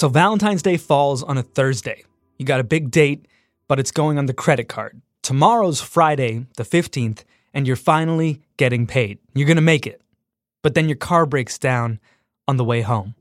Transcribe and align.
So 0.00 0.08
Valentine's 0.08 0.62
Day 0.62 0.78
falls 0.78 1.22
on 1.22 1.36
a 1.36 1.42
Thursday. 1.42 2.04
You 2.38 2.46
got 2.46 2.58
a 2.58 2.64
big 2.64 2.90
date, 2.90 3.26
but 3.68 3.78
it's 3.78 3.90
going 3.90 4.16
on 4.16 4.24
the 4.24 4.32
credit 4.32 4.66
card. 4.66 4.98
Tomorrow's 5.20 5.82
Friday, 5.82 6.46
the 6.56 6.62
15th, 6.62 7.22
and 7.52 7.66
you're 7.66 7.76
finally 7.76 8.40
getting 8.56 8.86
paid. 8.86 9.18
You're 9.34 9.46
going 9.46 9.56
to 9.56 9.60
make 9.60 9.86
it. 9.86 10.00
But 10.62 10.72
then 10.74 10.88
your 10.88 10.96
car 10.96 11.26
breaks 11.26 11.58
down 11.58 12.00
on 12.48 12.56
the 12.56 12.64
way 12.64 12.80
home. 12.80 13.14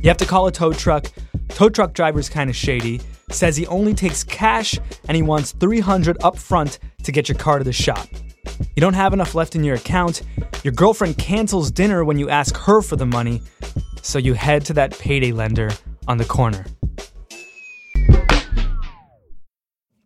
You 0.00 0.08
have 0.08 0.16
to 0.16 0.24
call 0.26 0.46
a 0.46 0.50
tow 0.50 0.72
truck. 0.72 1.04
Tow 1.50 1.68
truck 1.68 1.92
driver's 1.92 2.30
kind 2.30 2.48
of 2.48 2.56
shady. 2.56 3.02
Says 3.30 3.54
he 3.54 3.66
only 3.66 3.92
takes 3.92 4.24
cash 4.24 4.78
and 5.08 5.14
he 5.14 5.22
wants 5.22 5.52
300 5.52 6.16
up 6.24 6.38
front 6.38 6.78
to 7.02 7.12
get 7.12 7.28
your 7.28 7.36
car 7.36 7.58
to 7.58 7.64
the 7.64 7.72
shop. 7.74 8.08
You 8.74 8.80
don't 8.80 8.94
have 8.94 9.12
enough 9.12 9.34
left 9.34 9.54
in 9.54 9.62
your 9.62 9.74
account. 9.74 10.22
Your 10.66 10.72
girlfriend 10.72 11.16
cancels 11.16 11.70
dinner 11.70 12.04
when 12.04 12.18
you 12.18 12.28
ask 12.28 12.56
her 12.56 12.82
for 12.82 12.96
the 12.96 13.06
money. 13.06 13.40
So 14.02 14.18
you 14.18 14.34
head 14.34 14.64
to 14.64 14.72
that 14.72 14.98
payday 14.98 15.30
lender 15.30 15.70
on 16.08 16.18
the 16.18 16.24
corner. 16.24 16.66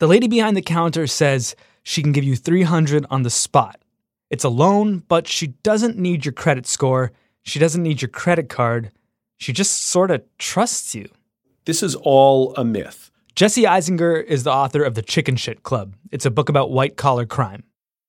The 0.01 0.07
lady 0.07 0.29
behind 0.29 0.59
the 0.59 0.61
counter 0.61 1.07
says 1.07 1.57
she 1.83 2.03
can 2.03 2.13
give 2.13 2.25
you 2.25 2.37
300 2.37 3.07
on 3.09 3.23
the 3.23 3.31
spot. 3.31 3.81
It's 4.29 4.45
a 4.45 4.51
loan, 4.51 4.99
but 5.09 5.27
she 5.27 5.47
doesn't 5.47 5.97
need 5.97 6.27
your 6.27 6.35
credit 6.35 6.67
score. 6.67 7.13
She 7.43 7.59
doesn't 7.59 7.83
need 7.83 8.03
your 8.03 8.11
credit 8.11 8.51
card. 8.51 8.91
She 9.39 9.55
just 9.55 9.87
sort 9.87 10.11
of 10.11 10.23
trusts 10.37 10.95
you. 10.95 11.09
This 11.65 11.83
is 11.83 11.95
all 11.95 12.55
a 12.57 12.67
myth. 12.67 13.11
Jesse 13.35 13.63
Eisinger 13.63 14.23
is 14.23 14.45
the 14.45 14.53
author 14.53 14.83
of 14.83 14.95
The 14.95 15.01
Chicken 15.01 15.37
Shit 15.37 15.63
Club. 15.63 15.97
It's 16.13 16.27
a 16.27 16.31
book 16.31 16.51
about 16.51 16.71
white 16.71 16.99
collar 16.99 17.25
crime. 17.25 17.63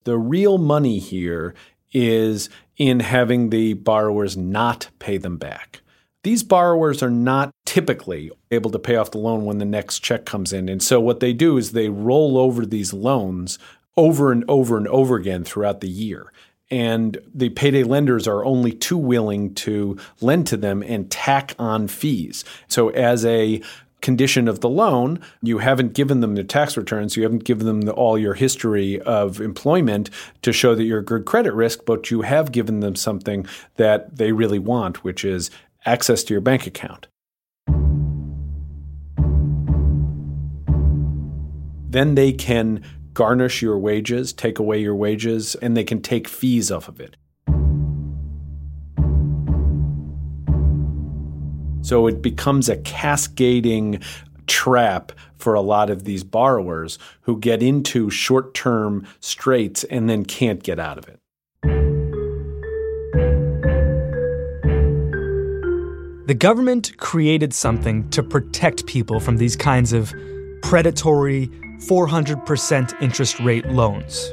The 0.04 0.18
real 0.18 0.58
money 0.58 0.98
here 1.00 1.54
is 1.92 2.50
in 2.78 3.00
having 3.00 3.50
the 3.50 3.74
borrowers 3.74 4.38
not 4.38 4.90
pay 5.00 5.18
them 5.18 5.38
back. 5.38 5.82
These 6.24 6.44
borrowers 6.44 7.02
are 7.02 7.10
not 7.10 7.52
typically 7.66 8.32
able 8.52 8.70
to 8.72 8.80
pay 8.80 8.96
off 8.96 9.12
the 9.12 9.18
loan 9.18 9.46
when 9.46 9.58
the 9.58 9.66
next 9.66 10.00
check 10.00 10.26
comes 10.26 10.54
in. 10.54 10.70
And 10.70 10.82
so 10.82 11.00
what 11.00 11.20
they 11.20 11.34
do 11.34 11.58
is 11.58 11.72
they 11.72 11.90
roll 11.90 12.38
over 12.38 12.66
these 12.66 12.94
loans 12.94 13.58
over 13.98 14.32
and 14.32 14.46
over 14.48 14.78
and 14.78 14.88
over 14.88 15.16
again 15.16 15.44
throughout 15.44 15.82
the 15.82 15.90
year. 15.90 16.32
And 16.70 17.18
the 17.34 17.50
payday 17.50 17.84
lenders 17.84 18.28
are 18.28 18.46
only 18.46 18.72
too 18.72 18.98
willing 18.98 19.54
to 19.56 19.98
lend 20.22 20.48
to 20.48 20.58
them 20.58 20.82
and 20.84 21.12
tack 21.12 21.54
on 21.60 21.88
fees. 21.90 22.46
So, 22.70 22.90
as 22.90 23.26
a 23.26 23.62
condition 24.02 24.48
of 24.48 24.62
the 24.62 24.70
loan, 24.70 25.20
you 25.42 25.60
haven't 25.60 25.94
given 25.94 26.20
them 26.22 26.36
their 26.36 26.44
tax 26.44 26.76
returns, 26.76 27.16
you 27.16 27.24
haven't 27.24 27.44
given 27.44 27.66
them 27.66 27.82
the, 27.82 27.94
all 27.94 28.18
your 28.18 28.34
history 28.34 29.00
of 29.02 29.40
employment 29.40 30.10
to 30.42 30.52
show 30.52 30.76
that 30.76 30.84
you're 30.84 31.00
a 31.00 31.06
good 31.06 31.26
credit 31.26 31.54
risk, 31.54 31.86
but 31.86 32.12
you 32.12 32.22
have 32.22 32.52
given 32.52 32.80
them 32.80 32.96
something 32.96 33.46
that 33.76 34.16
they 34.18 34.32
really 34.32 34.60
want, 34.60 35.04
which 35.04 35.24
is 35.24 35.52
access 35.86 36.24
to 36.24 36.34
your 36.34 36.42
bank 36.42 36.68
account. 36.68 37.08
Then 41.90 42.16
they 42.16 42.32
can 42.32 42.84
garnish 43.14 43.62
your 43.62 43.78
wages, 43.78 44.32
take 44.32 44.60
away 44.60 44.80
your 44.80 44.96
wages, 44.96 45.56
and 45.56 45.76
they 45.76 45.84
can 45.84 46.02
take 46.02 46.28
fees 46.28 46.72
off 46.72 46.88
of 46.88 47.02
it. 47.02 47.18
So 51.92 52.08
it 52.08 52.22
becomes 52.22 52.70
a 52.70 52.78
cascading 52.78 54.00
trap 54.48 55.12
for 55.36 55.56
a 55.56 55.60
lot 55.60 55.90
of 55.90 56.06
these 56.06 56.24
borrowers 56.24 56.98
who 57.24 57.38
get 57.38 57.62
into 57.62 58.10
short 58.10 58.54
term 58.54 59.06
straits 59.20 59.84
and 59.84 60.10
then 60.10 60.24
can't 60.24 60.64
get 60.64 60.80
out 60.80 60.98
of 60.98 61.10
it. 61.10 61.20
The 66.28 66.34
government 66.34 66.96
created 66.96 67.54
something 67.54 68.10
to 68.12 68.24
protect 68.24 68.86
people 68.86 69.20
from 69.20 69.36
these 69.36 69.58
kinds 69.58 69.92
of 69.92 70.14
predatory 70.62 71.48
400% 71.80 73.02
interest 73.02 73.38
rate 73.42 73.66
loans. 73.66 74.32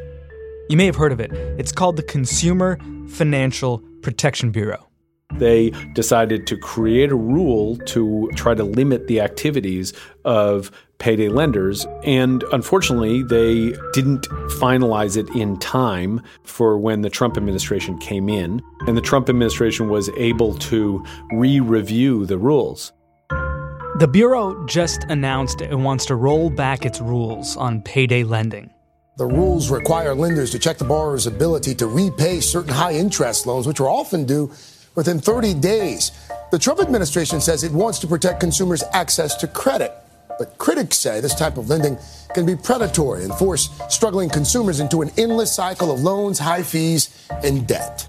You 0.68 0.76
may 0.76 0.86
have 0.86 0.94
heard 0.94 1.10
of 1.10 1.18
it. 1.18 1.32
It's 1.58 1.72
called 1.72 1.96
the 1.96 2.04
Consumer 2.04 2.78
Financial 3.08 3.82
Protection 4.00 4.52
Bureau. 4.52 4.87
They 5.34 5.70
decided 5.92 6.46
to 6.48 6.56
create 6.56 7.12
a 7.12 7.16
rule 7.16 7.76
to 7.86 8.30
try 8.34 8.54
to 8.54 8.64
limit 8.64 9.06
the 9.06 9.20
activities 9.20 9.92
of 10.24 10.70
payday 10.98 11.28
lenders. 11.28 11.86
And 12.02 12.42
unfortunately, 12.52 13.22
they 13.22 13.72
didn't 13.92 14.28
finalize 14.58 15.16
it 15.16 15.28
in 15.36 15.58
time 15.58 16.22
for 16.42 16.78
when 16.78 17.02
the 17.02 17.10
Trump 17.10 17.36
administration 17.36 17.98
came 17.98 18.28
in. 18.28 18.60
And 18.86 18.96
the 18.96 19.02
Trump 19.02 19.28
administration 19.28 19.88
was 19.88 20.08
able 20.16 20.54
to 20.54 21.04
re 21.32 21.60
review 21.60 22.26
the 22.26 22.38
rules. 22.38 22.92
The 23.30 24.08
Bureau 24.10 24.64
just 24.66 25.04
announced 25.08 25.60
it 25.60 25.74
wants 25.74 26.06
to 26.06 26.16
roll 26.16 26.50
back 26.50 26.84
its 26.84 27.00
rules 27.00 27.56
on 27.56 27.82
payday 27.82 28.24
lending. 28.24 28.70
The 29.18 29.26
rules 29.26 29.70
require 29.70 30.14
lenders 30.14 30.52
to 30.52 30.60
check 30.60 30.78
the 30.78 30.84
borrower's 30.84 31.26
ability 31.26 31.74
to 31.76 31.88
repay 31.88 32.40
certain 32.40 32.72
high 32.72 32.92
interest 32.92 33.46
loans, 33.46 33.66
which 33.66 33.80
are 33.80 33.88
often 33.88 34.24
due 34.24 34.52
within 34.98 35.20
30 35.20 35.54
days. 35.54 36.10
The 36.50 36.58
Trump 36.58 36.80
administration 36.80 37.40
says 37.40 37.62
it 37.62 37.70
wants 37.70 38.00
to 38.00 38.08
protect 38.08 38.40
consumers' 38.40 38.82
access 38.92 39.36
to 39.36 39.46
credit. 39.46 39.92
But 40.40 40.58
critics 40.58 40.98
say 40.98 41.20
this 41.20 41.36
type 41.36 41.56
of 41.56 41.70
lending 41.70 41.96
can 42.34 42.44
be 42.44 42.56
predatory 42.56 43.22
and 43.22 43.32
force 43.32 43.70
struggling 43.88 44.28
consumers 44.28 44.80
into 44.80 45.00
an 45.00 45.12
endless 45.16 45.54
cycle 45.54 45.92
of 45.92 46.00
loans, 46.00 46.40
high 46.40 46.64
fees, 46.64 47.28
and 47.44 47.64
debt. 47.64 48.08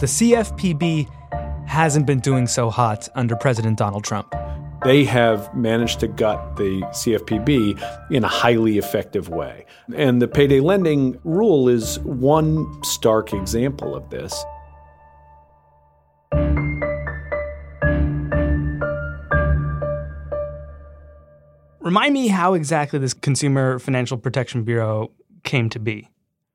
The 0.00 0.06
CFPB 0.06 1.06
hasn't 1.68 2.06
been 2.06 2.20
doing 2.20 2.46
so 2.46 2.70
hot 2.70 3.10
under 3.14 3.36
President 3.36 3.76
Donald 3.76 4.02
Trump 4.02 4.34
they 4.84 5.04
have 5.04 5.54
managed 5.54 6.00
to 6.00 6.08
gut 6.08 6.56
the 6.56 6.80
CFPB 6.80 8.10
in 8.10 8.24
a 8.24 8.28
highly 8.28 8.78
effective 8.78 9.28
way. 9.28 9.66
And 9.94 10.22
the 10.22 10.28
payday 10.28 10.60
lending 10.60 11.20
rule 11.22 11.68
is 11.68 11.98
one 12.00 12.82
stark 12.82 13.34
example 13.34 13.94
of 13.94 14.08
this. 14.08 14.42
Remind 21.90 22.14
me 22.14 22.28
how 22.28 22.54
exactly 22.54 23.00
this 23.00 23.14
Consumer 23.14 23.80
Financial 23.80 24.16
Protection 24.16 24.62
Bureau 24.62 25.10
came 25.42 25.68
to 25.70 25.80
be. 25.80 26.08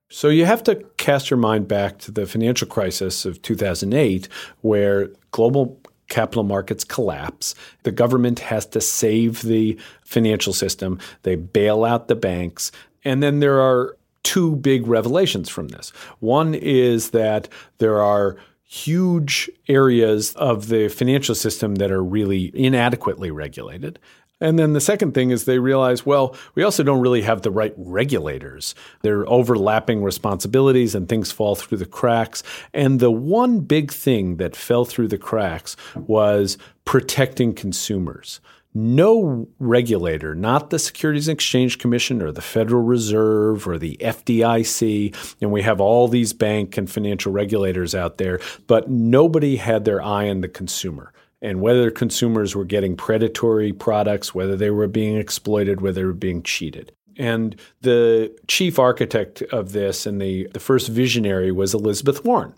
So 0.07 0.29
you 0.29 0.45
have 0.45 0.63
to 0.63 0.75
cast 0.95 1.29
your 1.29 1.35
mind 1.35 1.67
back 1.67 1.97
to 1.99 2.11
the 2.11 2.25
financial 2.25 2.69
crisis 2.69 3.25
of 3.25 3.41
2008, 3.41 4.29
where 4.61 5.09
global 5.31 5.77
capital 6.07 6.45
markets 6.45 6.85
collapse. 6.85 7.53
The 7.83 7.91
government 7.91 8.39
has 8.39 8.65
to 8.67 8.79
save 8.79 9.41
the 9.41 9.77
financial 10.05 10.53
system. 10.53 10.99
They 11.23 11.35
bail 11.35 11.83
out 11.83 12.07
the 12.07 12.15
banks. 12.15 12.71
And 13.03 13.21
then 13.21 13.41
there 13.41 13.59
are 13.59 13.97
two 14.23 14.55
big 14.55 14.87
revelations 14.87 15.49
from 15.49 15.67
this. 15.67 15.89
One 16.19 16.55
is 16.55 17.09
that 17.09 17.49
there 17.79 18.01
are 18.01 18.37
huge 18.63 19.49
areas 19.67 20.33
of 20.35 20.69
the 20.69 20.87
financial 20.87 21.35
system 21.35 21.75
that 21.75 21.91
are 21.91 22.01
really 22.01 22.51
inadequately 22.53 23.31
regulated. 23.31 23.99
And 24.41 24.59
then 24.59 24.73
the 24.73 24.81
second 24.81 25.13
thing 25.13 25.29
is 25.29 25.45
they 25.45 25.59
realize, 25.59 26.05
well, 26.05 26.35
we 26.55 26.63
also 26.63 26.83
don't 26.83 26.99
really 26.99 27.21
have 27.21 27.41
the 27.41 27.51
right 27.51 27.73
regulators. 27.77 28.75
There 29.01 29.19
are 29.19 29.29
overlapping 29.29 30.03
responsibilities 30.03 30.93
and 30.93 31.07
things 31.07 31.31
fall 31.31 31.55
through 31.55 31.77
the 31.77 31.85
cracks. 31.85 32.43
And 32.73 32.99
the 32.99 33.11
one 33.11 33.61
big 33.61 33.91
thing 33.91 34.35
that 34.37 34.55
fell 34.55 34.83
through 34.83 35.07
the 35.07 35.17
cracks 35.17 35.77
was 35.95 36.57
protecting 36.83 37.53
consumers. 37.53 38.41
No 38.77 39.47
regulator, 39.57 40.35
not 40.35 40.69
the 40.69 40.79
Securities 40.79 41.29
and 41.29 41.37
Exchange 41.37 41.79
Commission 41.79 42.21
or 42.21 42.33
the 42.33 42.41
Federal 42.41 42.83
Reserve 42.83 43.65
or 43.69 43.77
the 43.77 43.95
FDIC, 44.01 45.35
and 45.39 45.49
we 45.49 45.61
have 45.61 45.79
all 45.79 46.09
these 46.09 46.33
bank 46.33 46.77
and 46.77 46.91
financial 46.91 47.31
regulators 47.31 47.95
out 47.95 48.17
there, 48.17 48.41
but 48.67 48.89
nobody 48.89 49.55
had 49.55 49.85
their 49.85 50.01
eye 50.01 50.29
on 50.29 50.41
the 50.41 50.49
consumer 50.49 51.13
and 51.45 51.61
whether 51.61 51.91
consumers 51.91 52.55
were 52.55 52.65
getting 52.65 52.97
predatory 52.97 53.71
products, 53.71 54.33
whether 54.33 54.55
they 54.55 54.71
were 54.71 54.87
being 54.87 55.15
exploited, 55.15 55.79
whether 55.79 56.01
they 56.01 56.03
were 56.03 56.11
being 56.11 56.41
cheated. 56.41 56.91
And 57.17 57.55
the 57.81 58.35
chief 58.47 58.79
architect 58.79 59.43
of 59.43 59.71
this 59.71 60.07
and 60.07 60.19
the, 60.19 60.47
the 60.53 60.59
first 60.59 60.87
visionary 60.89 61.51
was 61.51 61.75
Elizabeth 61.75 62.25
Warren. 62.25 62.55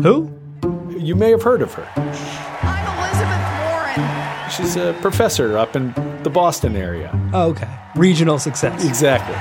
Who? 0.00 0.32
You 0.96 1.16
may 1.16 1.30
have 1.30 1.42
heard 1.42 1.60
of 1.60 1.74
her. 1.74 1.86
I'm 2.62 2.86
Elizabeth 2.98 3.96
Warren. 3.98 4.50
She's 4.50 4.76
a 4.76 4.96
professor 5.02 5.58
up 5.58 5.74
in 5.74 5.92
the 6.22 6.30
Boston 6.30 6.76
area. 6.76 7.10
Oh, 7.32 7.50
okay. 7.50 7.68
Regional 7.96 8.38
success. 8.38 8.84
Exactly. 8.84 9.34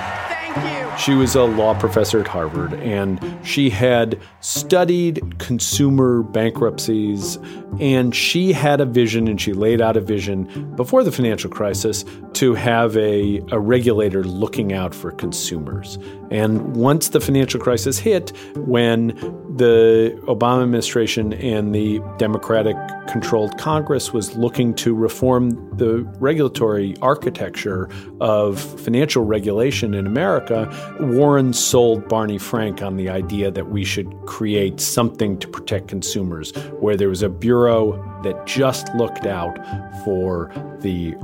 She 0.99 1.13
was 1.13 1.33
a 1.33 1.43
law 1.43 1.79
professor 1.79 2.19
at 2.19 2.27
Harvard, 2.27 2.73
and 2.73 3.19
she 3.41 3.69
had 3.69 4.19
studied 4.41 5.39
consumer 5.39 6.23
bankruptcies, 6.23 7.37
and 7.79 8.13
she 8.13 8.51
had 8.51 8.81
a 8.81 8.85
vision, 8.85 9.29
and 9.29 9.39
she 9.39 9.53
laid 9.53 9.79
out 9.79 9.95
a 9.95 10.01
vision 10.01 10.75
before 10.75 11.05
the 11.05 11.11
financial 11.11 11.49
crisis 11.49 12.03
to 12.33 12.53
have 12.53 12.97
a, 12.97 13.41
a 13.49 13.59
regulator 13.59 14.25
looking 14.25 14.73
out 14.73 14.93
for 14.93 15.11
consumers. 15.11 15.97
And 16.31 16.75
once 16.75 17.09
the 17.09 17.21
financial 17.21 17.61
crisis 17.61 17.97
hit, 17.97 18.33
when 18.57 19.07
the 19.55 20.17
Obama 20.27 20.63
administration 20.63 21.33
and 21.33 21.73
the 21.73 22.01
Democratic 22.17 22.75
controlled 23.07 23.57
Congress 23.57 24.13
was 24.13 24.35
looking 24.37 24.73
to 24.75 24.93
reform 24.93 25.49
the 25.75 26.03
regulatory 26.19 26.95
architecture 27.01 27.89
of 28.21 28.59
financial 28.79 29.25
regulation 29.25 29.93
in 29.93 30.05
America, 30.05 30.67
Warren 30.99 31.53
sold 31.53 32.07
Barney 32.07 32.37
Frank 32.37 32.81
on 32.81 32.97
the 32.97 33.09
idea 33.09 33.51
that 33.51 33.69
we 33.69 33.83
should 33.83 34.13
create 34.25 34.79
something 34.79 35.37
to 35.39 35.47
protect 35.47 35.87
consumers, 35.87 36.51
where 36.79 36.95
there 36.97 37.09
was 37.09 37.21
a 37.21 37.29
bureau 37.29 37.93
that 38.23 38.45
just 38.45 38.93
looked 38.95 39.25
out 39.25 39.57
for 40.03 40.51
the 40.81 41.15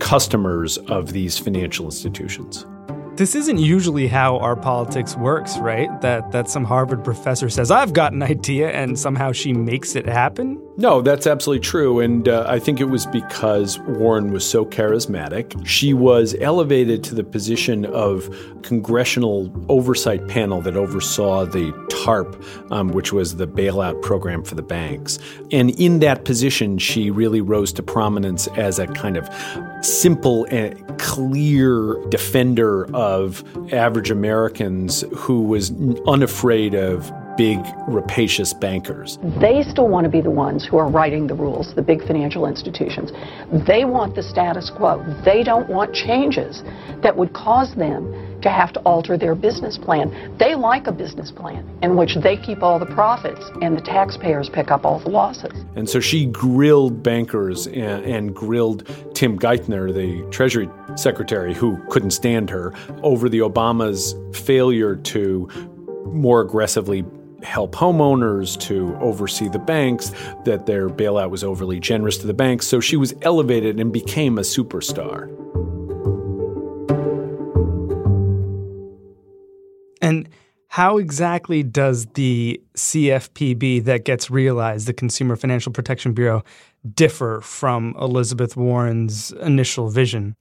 customers 0.00 0.78
of 0.78 1.12
these 1.12 1.38
financial 1.38 1.84
institutions. 1.86 2.66
This 3.14 3.34
isn't 3.34 3.58
usually 3.58 4.06
how 4.08 4.38
our 4.38 4.56
politics 4.56 5.16
works, 5.16 5.58
right? 5.58 5.88
That 6.00 6.32
that 6.32 6.48
some 6.48 6.64
Harvard 6.64 7.04
professor 7.04 7.50
says, 7.50 7.70
"I've 7.70 7.92
got 7.92 8.14
an 8.14 8.22
idea," 8.22 8.70
and 8.70 8.98
somehow 8.98 9.32
she 9.32 9.52
makes 9.52 9.94
it 9.96 10.06
happen. 10.06 10.58
No, 10.82 11.00
that's 11.00 11.28
absolutely 11.28 11.60
true, 11.60 12.00
and 12.00 12.26
uh, 12.26 12.44
I 12.48 12.58
think 12.58 12.80
it 12.80 12.86
was 12.86 13.06
because 13.06 13.78
Warren 13.78 14.32
was 14.32 14.44
so 14.44 14.64
charismatic. 14.64 15.64
She 15.64 15.94
was 15.94 16.34
elevated 16.40 17.04
to 17.04 17.14
the 17.14 17.22
position 17.22 17.86
of 17.86 18.28
congressional 18.62 19.52
oversight 19.68 20.26
panel 20.26 20.60
that 20.62 20.76
oversaw 20.76 21.44
the 21.44 21.70
TARP, 21.88 22.34
um, 22.72 22.88
which 22.88 23.12
was 23.12 23.36
the 23.36 23.46
bailout 23.46 24.02
program 24.02 24.42
for 24.42 24.56
the 24.56 24.62
banks, 24.62 25.20
and 25.52 25.70
in 25.78 26.00
that 26.00 26.24
position, 26.24 26.78
she 26.78 27.12
really 27.12 27.40
rose 27.40 27.72
to 27.74 27.82
prominence 27.84 28.48
as 28.56 28.80
a 28.80 28.88
kind 28.88 29.16
of 29.16 29.28
simple 29.84 30.46
and 30.46 30.98
clear 30.98 31.94
defender 32.08 32.92
of 32.92 33.44
average 33.72 34.10
Americans 34.10 35.04
who 35.14 35.42
was 35.42 35.72
unafraid 36.08 36.74
of 36.74 37.12
big, 37.36 37.58
rapacious 37.88 38.52
bankers. 38.52 39.18
They 39.40 39.62
still 39.62 39.88
want 39.88 40.04
to 40.04 40.10
be 40.10 40.20
the 40.20 40.30
ones 40.30 40.64
who 40.64 40.76
are 40.78 40.88
writing 40.88 41.26
the 41.26 41.34
rules, 41.34 41.74
the 41.74 41.82
big 41.82 42.06
financial 42.06 42.46
institutions. 42.46 43.12
They 43.66 43.84
want 43.84 44.14
the 44.14 44.22
status 44.22 44.70
quo. 44.70 45.02
They 45.24 45.42
don't 45.42 45.68
want 45.68 45.94
changes 45.94 46.62
that 47.02 47.16
would 47.16 47.32
cause 47.32 47.74
them 47.74 48.12
to 48.42 48.50
have 48.50 48.72
to 48.72 48.80
alter 48.80 49.16
their 49.16 49.34
business 49.34 49.78
plan. 49.78 50.36
They 50.38 50.54
like 50.54 50.86
a 50.86 50.92
business 50.92 51.30
plan 51.30 51.68
in 51.82 51.96
which 51.96 52.16
they 52.16 52.36
keep 52.36 52.62
all 52.62 52.78
the 52.78 52.86
profits 52.86 53.50
and 53.62 53.76
the 53.76 53.80
taxpayers 53.80 54.48
pick 54.48 54.70
up 54.70 54.84
all 54.84 54.98
the 54.98 55.08
losses. 55.08 55.52
And 55.76 55.88
so 55.88 56.00
she 56.00 56.26
grilled 56.26 57.02
bankers 57.02 57.66
and, 57.68 58.04
and 58.04 58.34
grilled 58.34 58.86
Tim 59.14 59.38
Geithner, 59.38 59.92
the 59.94 60.28
Treasury 60.30 60.68
Secretary, 60.96 61.54
who 61.54 61.82
couldn't 61.88 62.10
stand 62.10 62.50
her, 62.50 62.74
over 63.02 63.28
the 63.28 63.38
Obama's 63.38 64.14
failure 64.36 64.96
to 64.96 65.48
more 66.06 66.40
aggressively 66.40 67.04
help 67.42 67.74
homeowners, 67.74 68.58
to 68.60 68.96
oversee 69.00 69.48
the 69.48 69.58
banks, 69.58 70.12
that 70.44 70.66
their 70.66 70.88
bailout 70.88 71.30
was 71.30 71.44
overly 71.44 71.80
generous 71.80 72.18
to 72.18 72.26
the 72.26 72.34
banks. 72.34 72.66
So 72.66 72.80
she 72.80 72.96
was 72.96 73.14
elevated 73.22 73.78
and 73.80 73.92
became 73.92 74.38
a 74.38 74.42
superstar. 74.42 75.28
And 80.00 80.28
how 80.68 80.98
exactly 80.98 81.62
does 81.62 82.06
the 82.14 82.60
CFPB 82.74 83.84
that 83.84 84.04
gets 84.04 84.30
realized, 84.30 84.88
the 84.88 84.94
Consumer 84.94 85.36
Financial 85.36 85.70
Protection 85.70 86.12
Bureau, 86.12 86.42
differ 86.94 87.40
from 87.42 87.94
Elizabeth 88.00 88.56
Warren's 88.56 89.32
initial 89.32 89.90
vision? 89.90 90.34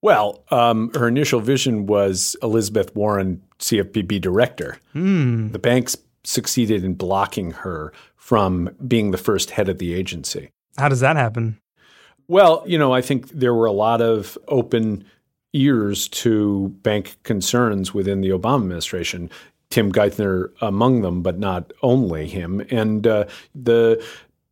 Well, 0.00 0.44
um, 0.50 0.90
her 0.94 1.08
initial 1.08 1.40
vision 1.40 1.86
was 1.86 2.36
Elizabeth 2.42 2.94
Warren, 2.94 3.42
CFPB 3.58 4.20
director. 4.20 4.78
Hmm. 4.92 5.48
The 5.48 5.58
banks 5.58 5.96
succeeded 6.24 6.84
in 6.84 6.94
blocking 6.94 7.52
her 7.52 7.92
from 8.16 8.70
being 8.86 9.10
the 9.10 9.18
first 9.18 9.50
head 9.50 9.68
of 9.68 9.78
the 9.78 9.94
agency. 9.94 10.50
How 10.76 10.88
does 10.88 11.00
that 11.00 11.16
happen? 11.16 11.60
Well, 12.28 12.62
you 12.66 12.78
know, 12.78 12.92
I 12.92 13.00
think 13.00 13.30
there 13.30 13.54
were 13.54 13.66
a 13.66 13.72
lot 13.72 14.02
of 14.02 14.36
open 14.48 15.04
ears 15.54 16.08
to 16.08 16.68
bank 16.82 17.16
concerns 17.22 17.94
within 17.94 18.20
the 18.20 18.28
Obama 18.28 18.62
administration. 18.62 19.30
Tim 19.70 19.92
Geithner 19.92 20.50
among 20.60 21.02
them, 21.02 21.22
but 21.22 21.38
not 21.38 21.72
only 21.82 22.28
him. 22.28 22.64
And 22.70 23.06
uh, 23.06 23.26
the 23.54 24.04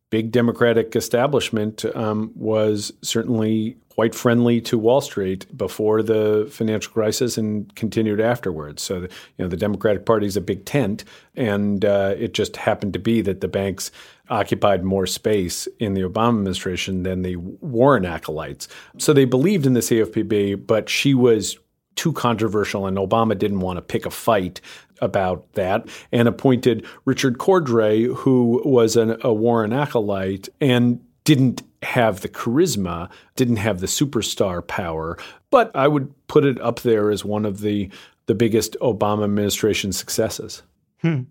big 0.09 0.31
Democratic 0.31 0.95
establishment 0.95 1.85
um, 1.95 2.31
was 2.35 2.91
certainly 3.01 3.77
quite 3.97 4.13
friendly 4.13 4.61
to 4.61 4.77
Wall 4.77 5.01
Street 5.01 5.57
before 5.57 6.03
the 6.03 6.47
financial 6.51 6.93
crisis 6.93 7.35
and 7.35 7.73
continued 7.75 8.21
afterwards. 8.21 8.83
So, 8.83 8.99
the, 9.01 9.07
you 9.07 9.43
know, 9.43 9.47
the 9.47 9.57
Democratic 9.57 10.05
Party 10.05 10.27
is 10.27 10.37
a 10.37 10.41
big 10.41 10.65
tent, 10.65 11.03
and 11.35 11.83
uh, 11.83 12.13
it 12.15 12.35
just 12.35 12.57
happened 12.57 12.93
to 12.93 12.99
be 12.99 13.21
that 13.21 13.41
the 13.41 13.47
banks 13.47 13.89
occupied 14.29 14.83
more 14.83 15.07
space 15.07 15.67
in 15.79 15.95
the 15.95 16.01
Obama 16.01 16.37
administration 16.37 17.01
than 17.01 17.23
the 17.23 17.37
Warren 17.37 18.05
acolytes. 18.05 18.67
So 18.99 19.13
they 19.13 19.25
believed 19.25 19.65
in 19.65 19.73
the 19.73 19.79
CFPB, 19.79 20.67
but 20.67 20.89
she 20.89 21.15
was 21.15 21.57
too 21.95 22.13
controversial, 22.13 22.85
and 22.85 22.97
Obama 22.97 23.35
didn't 23.35 23.61
want 23.61 23.77
to 23.77 23.81
pick 23.81 24.05
a 24.05 24.11
fight 24.11 24.61
about 25.01 25.51
that 25.53 25.87
and 26.11 26.27
appointed 26.27 26.85
Richard 27.05 27.39
Cordray, 27.39 28.13
who 28.15 28.61
was 28.63 28.95
an, 28.95 29.17
a 29.21 29.33
Warren 29.33 29.73
acolyte 29.73 30.49
and 30.61 31.01
didn't 31.27 31.61
have 31.83 32.21
the 32.21 32.29
charisma, 32.29 33.09
didn't 33.35 33.57
have 33.57 33.81
the 33.81 33.85
superstar 33.85 34.65
power, 34.65 35.17
but 35.49 35.75
I 35.75 35.89
would 35.89 36.13
put 36.27 36.45
it 36.45 36.57
up 36.61 36.79
there 36.79 37.11
as 37.11 37.25
one 37.25 37.43
of 37.43 37.59
the 37.59 37.89
the 38.27 38.33
biggest 38.33 38.77
Obama 38.81 39.25
administration 39.25 39.91
successes. 39.91 40.63
Hmm. 41.01 41.23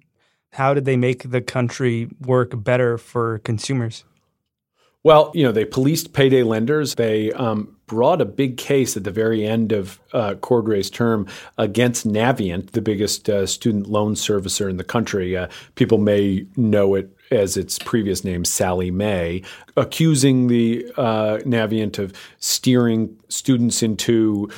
How 0.52 0.75
did 0.75 0.84
they 0.84 0.98
make 0.98 1.31
the 1.31 1.40
country 1.40 2.10
work 2.20 2.62
better 2.62 2.98
for 2.98 3.38
consumers? 3.38 4.04
Well, 5.06 5.30
you 5.34 5.44
know, 5.44 5.52
they 5.52 5.64
policed 5.64 6.14
payday 6.14 6.42
lenders. 6.42 6.96
They 6.96 7.30
um, 7.30 7.76
brought 7.86 8.20
a 8.20 8.24
big 8.24 8.56
case 8.56 8.96
at 8.96 9.04
the 9.04 9.12
very 9.12 9.46
end 9.46 9.70
of 9.70 10.00
uh, 10.12 10.34
Cordray's 10.34 10.90
term 10.90 11.28
against 11.58 12.08
Navient, 12.08 12.72
the 12.72 12.80
biggest 12.80 13.28
uh, 13.28 13.46
student 13.46 13.88
loan 13.88 14.16
servicer 14.16 14.68
in 14.68 14.78
the 14.78 14.82
country. 14.82 15.36
Uh, 15.36 15.46
people 15.76 15.98
may 15.98 16.44
know 16.56 16.96
it 16.96 17.16
as 17.30 17.56
its 17.56 17.78
previous 17.78 18.24
name, 18.24 18.44
Sallie 18.44 18.90
Mae, 18.90 19.44
accusing 19.76 20.48
the 20.48 20.84
uh, 20.96 21.38
Navient 21.44 22.00
of 22.00 22.12
steering 22.40 23.16
students 23.28 23.84
into 23.84 24.50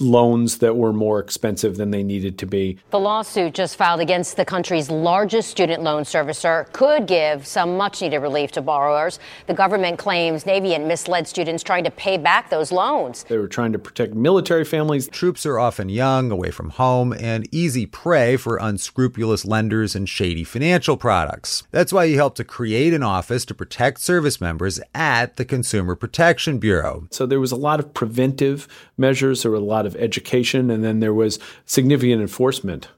loans 0.00 0.58
that 0.58 0.76
were 0.76 0.92
more 0.92 1.20
expensive 1.20 1.76
than 1.76 1.90
they 1.90 2.02
needed 2.02 2.38
to 2.38 2.46
be. 2.46 2.78
The 2.90 2.98
lawsuit 2.98 3.54
just 3.54 3.76
filed 3.76 4.00
against 4.00 4.36
the 4.36 4.44
country's 4.44 4.90
largest 4.90 5.50
student 5.50 5.82
loan 5.82 6.04
servicer 6.04 6.70
could 6.72 7.06
give 7.06 7.46
some 7.46 7.76
much 7.76 8.00
needed 8.00 8.20
relief 8.20 8.52
to 8.52 8.62
borrowers. 8.62 9.18
The 9.46 9.54
government 9.54 9.98
claims 9.98 10.44
Navient 10.44 10.86
misled 10.86 11.28
students 11.28 11.62
trying 11.62 11.84
to 11.84 11.90
pay 11.90 12.16
back 12.16 12.50
those 12.50 12.72
loans. 12.72 13.24
They 13.24 13.38
were 13.38 13.48
trying 13.48 13.72
to 13.72 13.78
protect 13.78 14.14
military 14.14 14.64
families. 14.64 15.08
Troops 15.08 15.44
are 15.44 15.58
often 15.58 15.88
young, 15.88 16.30
away 16.30 16.50
from 16.50 16.70
home, 16.70 17.12
and 17.12 17.46
easy 17.52 17.86
prey 17.86 18.36
for 18.36 18.56
unscrupulous 18.56 19.44
lenders 19.44 19.94
and 19.94 20.08
shady 20.08 20.44
financial 20.44 20.96
products. 20.96 21.64
That's 21.70 21.92
why 21.92 22.06
he 22.06 22.14
helped 22.14 22.38
to 22.38 22.44
create 22.44 22.94
an 22.94 23.02
office 23.02 23.44
to 23.46 23.54
protect 23.54 24.00
service 24.00 24.40
members 24.40 24.80
at 24.94 25.36
the 25.36 25.44
Consumer 25.44 25.94
Protection 25.94 26.58
Bureau. 26.58 27.06
So 27.10 27.26
there 27.26 27.40
was 27.40 27.52
a 27.52 27.56
lot 27.56 27.80
of 27.80 27.92
preventive 27.92 28.66
measures, 28.96 29.42
there 29.42 29.50
were 29.50 29.56
a 29.56 29.60
lot 29.60 29.86
of 29.94 30.00
education, 30.00 30.70
and 30.70 30.84
then 30.84 31.00
there 31.00 31.14
was 31.14 31.38
significant 31.64 32.20
enforcement. 32.20 32.88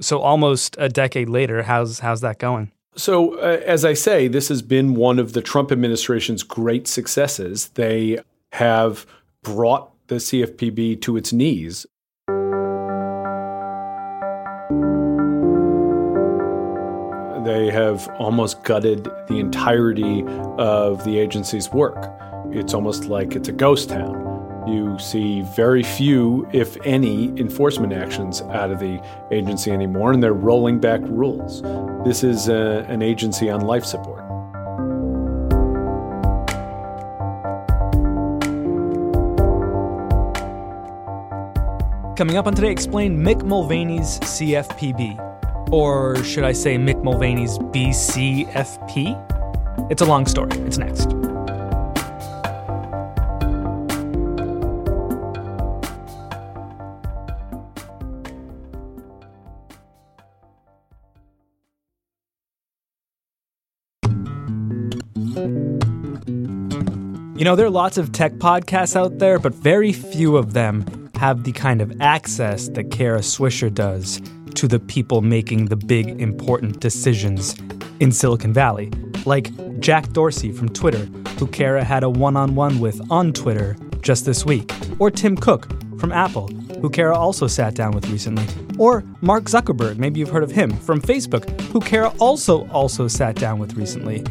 So 0.00 0.20
almost 0.20 0.76
a 0.78 0.88
decade 0.88 1.28
later, 1.28 1.62
how's 1.62 2.00
how's 2.00 2.20
that 2.20 2.38
going? 2.38 2.72
So, 2.94 3.36
uh, 3.36 3.60
as 3.64 3.86
I 3.86 3.94
say, 3.94 4.28
this 4.28 4.48
has 4.48 4.60
been 4.60 4.94
one 4.94 5.18
of 5.18 5.32
the 5.32 5.40
Trump 5.40 5.72
administration's 5.72 6.42
great 6.42 6.86
successes. 6.86 7.68
They 7.68 8.18
have 8.52 9.06
brought 9.42 9.90
the 10.08 10.16
CFPB 10.16 11.00
to 11.00 11.16
its 11.16 11.32
knees. 11.32 11.86
They 17.46 17.70
have 17.70 18.08
almost 18.18 18.62
gutted 18.62 19.04
the 19.26 19.38
entirety 19.38 20.22
of 20.58 21.02
the 21.04 21.18
agency's 21.18 21.70
work. 21.70 22.12
It's 22.50 22.74
almost 22.74 23.06
like 23.06 23.34
it's 23.34 23.48
a 23.48 23.52
ghost 23.52 23.88
town. 23.88 24.21
You 24.66 24.96
see 24.98 25.40
very 25.42 25.82
few, 25.82 26.48
if 26.52 26.76
any, 26.86 27.28
enforcement 27.38 27.92
actions 27.92 28.42
out 28.42 28.70
of 28.70 28.78
the 28.78 29.02
agency 29.30 29.72
anymore, 29.72 30.12
and 30.12 30.22
they're 30.22 30.32
rolling 30.32 30.78
back 30.78 31.00
rules. 31.04 31.62
This 32.04 32.22
is 32.22 32.48
a, 32.48 32.86
an 32.88 33.02
agency 33.02 33.50
on 33.50 33.62
life 33.62 33.84
support. 33.84 34.22
Coming 42.16 42.36
up 42.36 42.46
on 42.46 42.54
Today 42.54 42.70
Explained, 42.70 43.18
Mick 43.18 43.42
Mulvaney's 43.42 44.20
CFPB. 44.20 45.72
Or 45.72 46.22
should 46.22 46.44
I 46.44 46.52
say 46.52 46.76
Mick 46.76 47.02
Mulvaney's 47.02 47.58
BCFP? 47.58 49.32
It's 49.90 50.02
a 50.02 50.06
long 50.06 50.26
story. 50.26 50.52
It's 50.60 50.78
next. 50.78 51.31
You 67.42 67.44
know, 67.44 67.56
there 67.56 67.66
are 67.66 67.70
lots 67.70 67.98
of 67.98 68.12
tech 68.12 68.34
podcasts 68.34 68.94
out 68.94 69.18
there, 69.18 69.36
but 69.36 69.52
very 69.52 69.92
few 69.92 70.36
of 70.36 70.52
them 70.52 71.10
have 71.16 71.42
the 71.42 71.50
kind 71.50 71.80
of 71.80 72.00
access 72.00 72.68
that 72.68 72.92
Kara 72.92 73.18
Swisher 73.18 73.74
does 73.74 74.22
to 74.54 74.68
the 74.68 74.78
people 74.78 75.22
making 75.22 75.64
the 75.64 75.74
big, 75.74 76.20
important 76.20 76.78
decisions 76.78 77.56
in 77.98 78.12
Silicon 78.12 78.52
Valley. 78.52 78.92
Like 79.26 79.50
Jack 79.80 80.12
Dorsey 80.12 80.52
from 80.52 80.68
Twitter, 80.68 81.06
who 81.40 81.48
Kara 81.48 81.82
had 81.82 82.04
a 82.04 82.08
one 82.10 82.36
on 82.36 82.54
one 82.54 82.78
with 82.78 83.00
on 83.10 83.32
Twitter 83.32 83.76
just 84.02 84.24
this 84.24 84.46
week. 84.46 84.72
Or 85.00 85.10
Tim 85.10 85.36
Cook 85.36 85.66
from 85.98 86.12
Apple, 86.12 86.46
who 86.80 86.88
Kara 86.88 87.18
also 87.18 87.48
sat 87.48 87.74
down 87.74 87.90
with 87.90 88.08
recently. 88.08 88.46
Or 88.78 89.02
Mark 89.20 89.46
Zuckerberg, 89.46 89.98
maybe 89.98 90.20
you've 90.20 90.30
heard 90.30 90.44
of 90.44 90.52
him, 90.52 90.70
from 90.76 91.02
Facebook, 91.02 91.60
who 91.72 91.80
Kara 91.80 92.14
also 92.20 92.68
also 92.68 93.08
sat 93.08 93.34
down 93.34 93.58
with 93.58 93.74
recently. 93.74 94.22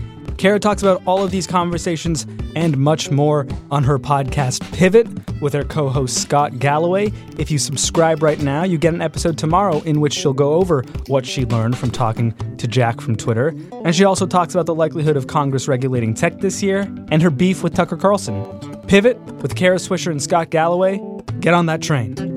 Kara 0.42 0.60
talks 0.60 0.82
about 0.82 1.04
all 1.06 1.24
of 1.24 1.30
these 1.30 1.46
conversations 1.46 2.26
and 2.56 2.76
much 2.76 3.12
more 3.12 3.46
on 3.70 3.84
her 3.84 4.00
podcast 4.00 4.64
Pivot 4.74 5.08
with 5.40 5.54
her 5.54 5.64
co 5.64 5.88
host 5.88 6.20
Scott 6.20 6.58
Galloway. 6.58 7.12
If 7.38 7.52
you 7.52 7.60
subscribe 7.60 8.24
right 8.24 8.40
now, 8.40 8.64
you 8.64 8.80
get 8.80 8.96
an 8.96 9.04
episode 9.04 9.38
tomorrow 9.38 9.82
in 9.82 10.02
which 10.02 10.14
she'll 10.14 10.34
go 10.34 10.54
over 10.54 10.82
what 11.06 11.28
she 11.28 11.46
learned 11.46 11.78
from 11.78 11.92
talking 11.92 12.34
to 12.58 12.68
Jack 12.68 13.02
from 13.02 13.16
Twitter. 13.16 13.50
And 13.86 13.96
she 13.96 14.04
also 14.04 14.26
talks 14.26 14.56
about 14.56 14.66
the 14.66 14.74
likelihood 14.74 15.16
of 15.16 15.28
Congress 15.28 15.68
regulating 15.68 16.16
tech 16.16 16.40
this 16.40 16.64
year 16.64 16.92
and 17.12 17.22
her 17.22 17.30
beef 17.30 17.62
with 17.62 17.76
Tucker 17.76 17.96
Carlson. 17.96 18.44
Pivot 18.88 19.22
with 19.44 19.56
Kara 19.56 19.78
Swisher 19.78 20.10
and 20.10 20.24
Scott 20.24 20.50
Galloway. 20.50 21.00
Get 21.40 21.54
on 21.54 21.68
that 21.68 21.84
train. 21.84 22.31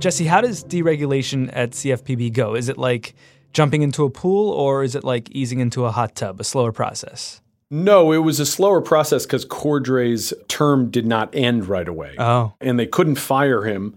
Jesse, 0.00 0.24
how 0.24 0.40
does 0.40 0.64
deregulation 0.64 1.50
at 1.52 1.72
CFPB 1.72 2.32
go? 2.32 2.54
Is 2.54 2.68
it 2.68 2.78
like 2.78 3.14
jumping 3.52 3.82
into 3.82 4.04
a 4.04 4.10
pool 4.10 4.50
or 4.50 4.82
is 4.82 4.94
it 4.94 5.04
like 5.04 5.30
easing 5.30 5.60
into 5.60 5.84
a 5.84 5.90
hot 5.90 6.14
tub, 6.14 6.40
a 6.40 6.44
slower 6.44 6.72
process? 6.72 7.40
No, 7.70 8.10
it 8.10 8.18
was 8.18 8.40
a 8.40 8.46
slower 8.46 8.80
process 8.80 9.24
because 9.24 9.44
Cordray's 9.44 10.32
term 10.48 10.90
did 10.90 11.06
not 11.06 11.32
end 11.34 11.66
right 11.68 11.86
away. 11.86 12.16
Oh. 12.18 12.54
And 12.60 12.78
they 12.78 12.86
couldn't 12.86 13.16
fire 13.16 13.62
him 13.62 13.94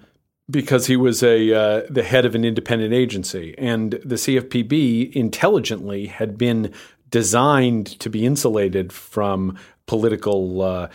because 0.50 0.88
he 0.88 0.96
was 0.96 1.24
a 1.24 1.54
uh, 1.54 1.82
the 1.90 2.04
head 2.04 2.26
of 2.26 2.36
an 2.36 2.46
independent 2.46 2.94
agency. 2.94 3.56
And 3.58 3.94
the 4.06 4.16
CFPB 4.16 5.14
intelligently 5.14 6.06
had 6.08 6.38
been 6.38 6.72
designed 7.10 7.88
to 8.00 8.10
be 8.10 8.26
insulated 8.26 8.92
from 8.94 9.58
political 9.88 10.62
uh, 10.62 10.90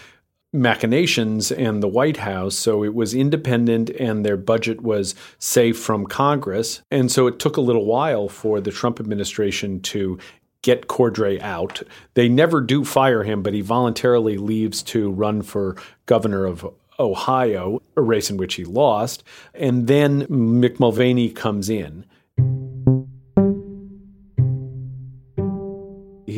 machinations 0.52 1.52
and 1.52 1.82
the 1.82 1.88
White 1.88 2.18
House. 2.18 2.56
So 2.56 2.82
it 2.82 2.94
was 2.94 3.14
independent 3.14 3.90
and 3.90 4.24
their 4.24 4.36
budget 4.36 4.80
was 4.80 5.14
safe 5.38 5.78
from 5.78 6.06
Congress. 6.06 6.82
And 6.90 7.10
so 7.12 7.26
it 7.26 7.38
took 7.38 7.56
a 7.56 7.62
little 7.62 7.84
while 7.84 8.28
for 8.28 8.60
the 8.60 8.70
Trump 8.70 9.00
administration 9.00 9.80
to 9.82 10.18
get 10.62 10.88
Cordray 10.88 11.40
out. 11.40 11.82
They 12.14 12.28
never 12.28 12.60
do 12.60 12.84
fire 12.84 13.22
him, 13.22 13.42
but 13.42 13.54
he 13.54 13.60
voluntarily 13.60 14.36
leaves 14.38 14.82
to 14.84 15.10
run 15.10 15.42
for 15.42 15.76
governor 16.06 16.46
of 16.46 16.66
Ohio, 16.98 17.80
a 17.96 18.02
race 18.02 18.28
in 18.28 18.36
which 18.36 18.54
he 18.54 18.64
lost. 18.64 19.22
And 19.54 19.86
then 19.86 20.26
Mick 20.26 20.80
Mulvaney 20.80 21.30
comes 21.30 21.70
in. 21.70 22.04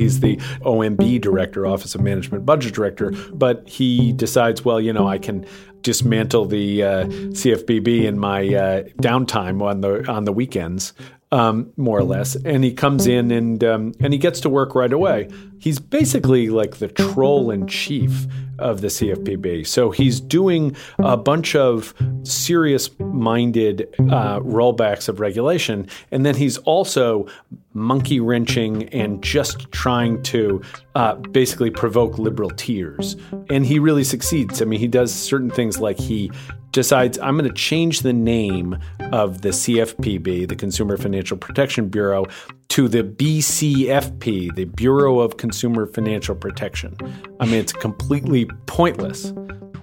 He's 0.01 0.21
the 0.21 0.37
OMB 0.63 1.21
director, 1.21 1.67
Office 1.67 1.95
of 1.95 2.01
Management 2.01 2.47
Budget 2.47 2.73
Director, 2.73 3.13
but 3.35 3.69
he 3.69 4.13
decides, 4.13 4.65
well, 4.65 4.81
you 4.81 4.95
know, 4.95 5.07
I 5.07 5.19
can 5.19 5.45
dismantle 5.83 6.47
the 6.47 6.83
uh, 6.83 7.05
CFPB 7.05 8.05
in 8.05 8.19
my 8.19 8.43
uh, 8.49 8.83
downtime 9.03 9.63
on 9.63 9.83
the 9.83 10.11
on 10.11 10.25
the 10.25 10.33
weekends, 10.33 10.95
um, 11.33 11.71
more 11.77 11.99
or 11.99 12.03
less. 12.03 12.35
And 12.35 12.65
he 12.65 12.73
comes 12.73 13.07
in 13.07 13.31
and 13.31 13.63
um, 13.63 13.93
and 14.01 14.15
he 14.15 14.19
gets 14.19 14.41
to 14.41 14.49
work 14.49 14.75
right 14.75 14.93
away. 14.93 15.29
He's 15.59 15.79
basically 15.79 16.49
like 16.49 16.79
the 16.79 16.89
troll 16.89 17.51
in 17.51 17.67
chief 17.67 18.27
of 18.59 18.81
the 18.81 18.89
CFPB. 18.89 19.67
So 19.67 19.91
he's 19.91 20.21
doing 20.21 20.77
a 20.99 21.17
bunch 21.17 21.55
of 21.55 21.95
serious 22.23 22.91
minded 22.99 23.95
uh, 23.99 24.41
rollbacks 24.41 25.09
of 25.09 25.21
regulation. 25.21 25.89
And 26.11 26.25
then 26.25 26.37
he's 26.37 26.59
also 26.59 27.27
monkey 27.73 28.19
wrenching 28.19 28.89
and 28.89 29.23
just 29.23 29.71
trying 29.71 30.23
to 30.25 30.61
uh, 30.95 31.15
basically 31.15 31.71
provoke 31.71 32.19
liberal 32.19 32.51
tears. 32.51 33.17
And 33.49 33.65
he 33.65 33.79
really 33.79 34.05
succeeds. 34.05 34.61
I 34.61 34.65
mean, 34.65 34.81
he 34.81 34.89
does 34.89 35.15
certain 35.15 35.51
things 35.51 35.79
like 35.79 35.99
he 35.99 36.31
decides 36.73 37.19
I'm 37.19 37.37
going 37.37 37.49
to 37.49 37.55
change 37.55 38.01
the 38.01 38.13
name 38.13 38.79
of 39.13 39.43
the 39.43 39.51
CFPB, 39.51 40.49
the 40.49 40.57
Consumer 40.57 40.97
Financial 40.97 41.37
Protection 41.37 41.89
Bureau, 41.89 42.27
to 42.69 42.89
the 42.89 43.03
BCFP, 43.03 44.55
the 44.55 44.65
Bureau 44.65 45.21
of 45.21 45.37
Consumer 45.37 45.87
Financial 45.87 46.35
Protection. 46.35 46.97
I 47.41 47.47
mean, 47.47 47.57
it's 47.57 47.73
completely 47.73 48.47
pointless. 48.67 49.33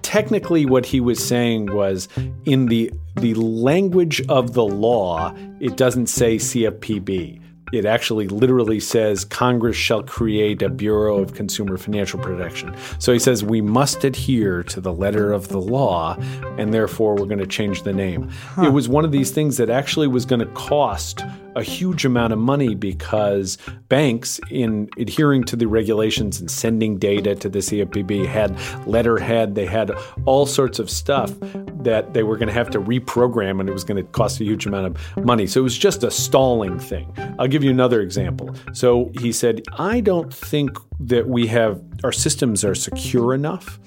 Technically, 0.02 0.64
what 0.64 0.86
he 0.86 1.00
was 1.00 1.22
saying 1.22 1.72
was 1.74 2.08
in 2.44 2.66
the 2.66 2.90
the 3.16 3.34
language 3.34 4.24
of 4.28 4.54
the 4.54 4.64
law, 4.64 5.34
it 5.60 5.76
doesn't 5.76 6.06
say 6.06 6.36
CFPB 6.36 7.42
it 7.72 7.84
actually 7.84 8.28
literally 8.28 8.80
says 8.80 9.24
Congress 9.24 9.76
shall 9.76 10.02
create 10.02 10.62
a 10.62 10.68
Bureau 10.68 11.18
of 11.18 11.34
Consumer 11.34 11.76
Financial 11.76 12.18
Protection. 12.18 12.74
So 12.98 13.12
he 13.12 13.18
says 13.18 13.44
we 13.44 13.60
must 13.60 14.04
adhere 14.04 14.62
to 14.64 14.80
the 14.80 14.92
letter 14.92 15.32
of 15.32 15.48
the 15.48 15.60
law, 15.60 16.16
and 16.58 16.72
therefore 16.72 17.14
we're 17.14 17.26
going 17.26 17.38
to 17.38 17.46
change 17.46 17.82
the 17.82 17.92
name. 17.92 18.28
Huh. 18.30 18.66
It 18.66 18.72
was 18.72 18.88
one 18.88 19.04
of 19.04 19.12
these 19.12 19.30
things 19.30 19.56
that 19.58 19.70
actually 19.70 20.06
was 20.06 20.24
going 20.24 20.40
to 20.40 20.46
cost 20.54 21.22
a 21.58 21.62
huge 21.62 22.04
amount 22.04 22.32
of 22.32 22.38
money 22.38 22.74
because 22.74 23.58
banks, 23.88 24.40
in 24.50 24.88
adhering 24.96 25.44
to 25.44 25.56
the 25.56 25.66
regulations 25.66 26.40
and 26.40 26.50
sending 26.50 26.98
data 26.98 27.34
to 27.34 27.48
the 27.48 27.58
CFPB, 27.58 28.26
had 28.26 28.56
letterhead, 28.86 29.54
they 29.54 29.66
had 29.66 29.90
all 30.24 30.46
sorts 30.46 30.78
of 30.78 30.88
stuff 30.88 31.32
that 31.82 32.14
they 32.14 32.22
were 32.22 32.36
going 32.36 32.48
to 32.48 32.54
have 32.54 32.70
to 32.70 32.80
reprogram 32.80 33.60
and 33.60 33.68
it 33.68 33.72
was 33.72 33.84
going 33.84 33.96
to 33.96 34.10
cost 34.12 34.40
a 34.40 34.44
huge 34.44 34.66
amount 34.66 34.86
of 34.86 35.24
money. 35.24 35.46
So 35.46 35.60
it 35.60 35.64
was 35.64 35.76
just 35.76 36.04
a 36.04 36.10
stalling 36.10 36.78
thing. 36.78 37.12
I'll 37.38 37.48
give 37.48 37.64
you 37.64 37.70
another 37.70 38.00
example. 38.00 38.54
So 38.72 39.10
he 39.20 39.32
said, 39.32 39.62
I 39.78 40.00
don't 40.00 40.32
think 40.32 40.78
that 41.00 41.28
we 41.28 41.46
have 41.48 41.82
our 42.04 42.12
systems 42.12 42.64
are 42.64 42.74
secure 42.74 43.34
enough. 43.34 43.78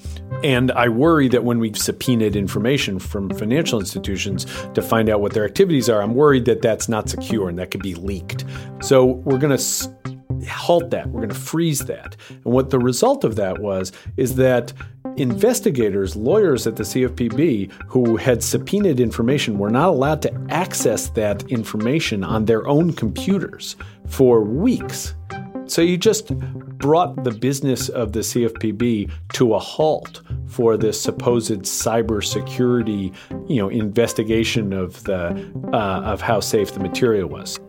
And 0.44 0.72
I 0.72 0.90
worry 0.90 1.28
that 1.30 1.44
when 1.44 1.60
we've 1.60 1.78
subpoenaed 1.78 2.36
information 2.36 3.00
from 3.00 3.30
financial 3.30 3.80
institutions 3.80 4.46
to 4.74 4.82
find 4.82 5.10
out 5.10 5.22
what 5.22 5.34
their 5.34 5.46
activities 5.46 5.90
are, 5.90 6.02
I'm 6.02 6.16
worried 6.16 6.46
that 6.46 6.62
that's 6.62 6.90
not 6.90 7.10
secure 7.10 7.50
and 7.50 7.58
that 7.60 7.72
could 7.72 7.84
be 7.84 7.96
leaked. 7.96 8.46
So 8.82 9.06
we're 9.06 9.38
going 9.38 9.58
to 9.58 10.48
halt 10.50 10.90
that. 10.92 11.08
We're 11.08 11.22
going 11.22 11.30
to 11.30 11.36
freeze 11.36 11.86
that. 11.86 12.16
And 12.30 12.46
what 12.46 12.70
the 12.70 12.80
result 12.80 13.24
of 13.24 13.36
that 13.36 13.60
was 13.60 13.92
is 14.18 14.36
that 14.36 14.74
investigators, 15.18 16.16
lawyers 16.16 16.66
at 16.68 16.76
the 16.76 16.84
CFPB 16.84 17.72
who 17.88 18.18
had 18.18 18.44
subpoenaed 18.44 19.00
information 19.00 19.58
were 19.58 19.70
not 19.70 19.90
allowed 19.90 20.22
to 20.24 20.48
access 20.50 21.10
that 21.10 21.44
information 21.52 22.24
on 22.24 22.46
their 22.46 22.68
own 22.68 22.94
computers 22.94 23.76
for 24.08 24.42
weeks. 24.42 25.16
So 25.66 25.82
you 25.82 25.98
just 25.98 26.32
brought 26.82 27.24
the 27.24 27.32
business 27.32 27.88
of 27.90 28.12
the 28.12 28.20
CFPB 28.20 29.12
to 29.34 29.54
a 29.54 29.60
halt 29.60 30.22
for 30.48 30.76
this 30.76 31.00
supposed 31.00 31.62
cybersecurity, 31.62 33.14
you 33.48 33.58
know, 33.58 33.70
investigation 33.70 34.74
of 34.74 35.04
the 35.04 35.28
uh, 35.74 36.02
of 36.02 36.22
how 36.22 36.40
safe 36.40 36.74
the 36.74 36.80
material 36.80 37.30
was. 37.30 37.60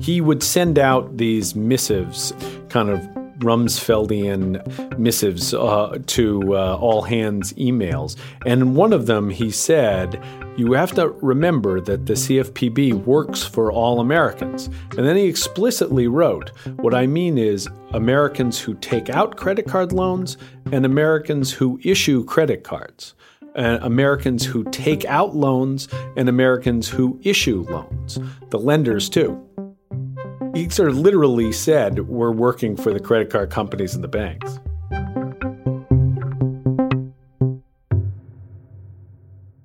He 0.00 0.20
would 0.20 0.42
send 0.42 0.78
out 0.78 1.16
these 1.16 1.54
missives, 1.54 2.32
kind 2.68 2.90
of 2.90 3.21
Rumsfeldian 3.42 4.98
missives 4.98 5.52
uh, 5.52 5.98
to 6.06 6.56
uh, 6.56 6.76
all 6.76 7.02
hands 7.02 7.52
emails. 7.54 8.16
And 8.46 8.62
in 8.62 8.74
one 8.74 8.92
of 8.92 9.06
them, 9.06 9.30
he 9.30 9.50
said, 9.50 10.22
You 10.56 10.72
have 10.72 10.92
to 10.92 11.08
remember 11.08 11.80
that 11.80 12.06
the 12.06 12.14
CFPB 12.14 13.04
works 13.04 13.42
for 13.42 13.72
all 13.72 14.00
Americans. 14.00 14.66
And 14.96 15.06
then 15.06 15.16
he 15.16 15.26
explicitly 15.26 16.06
wrote, 16.08 16.50
What 16.76 16.94
I 16.94 17.06
mean 17.06 17.38
is 17.38 17.68
Americans 17.92 18.58
who 18.58 18.74
take 18.74 19.10
out 19.10 19.36
credit 19.36 19.66
card 19.66 19.92
loans 19.92 20.36
and 20.70 20.86
Americans 20.86 21.52
who 21.52 21.80
issue 21.82 22.24
credit 22.24 22.64
cards. 22.64 23.14
And 23.54 23.82
Americans 23.84 24.46
who 24.46 24.64
take 24.64 25.04
out 25.04 25.36
loans 25.36 25.86
and 26.16 26.28
Americans 26.28 26.88
who 26.88 27.20
issue 27.22 27.66
loans, 27.68 28.18
the 28.48 28.58
lenders 28.58 29.10
too. 29.10 29.46
He 30.54 30.68
sort 30.68 30.90
of 30.90 30.98
literally 30.98 31.50
said, 31.52 32.00
We're 32.08 32.32
working 32.32 32.76
for 32.76 32.92
the 32.92 33.00
credit 33.00 33.30
card 33.30 33.50
companies 33.50 33.94
and 33.94 34.04
the 34.04 34.08
banks. 34.08 34.58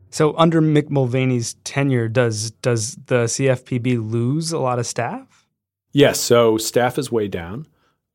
So 0.09 0.33
under 0.37 0.61
Mick 0.61 0.89
Mulvaney's 0.89 1.55
tenure, 1.63 2.07
does 2.07 2.51
does 2.51 2.95
the 3.05 3.25
CFPB 3.25 4.09
lose 4.09 4.51
a 4.51 4.59
lot 4.59 4.79
of 4.79 4.87
staff? 4.87 5.45
Yes. 5.91 6.19
So 6.19 6.57
staff 6.57 6.97
is 6.97 7.11
way 7.11 7.27
down. 7.27 7.67